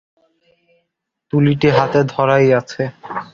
[1.33, 2.83] তুলিটি হাতে ধরাই আছে।